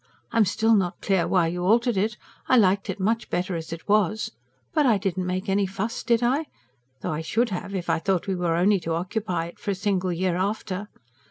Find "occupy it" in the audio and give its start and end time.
8.95-9.59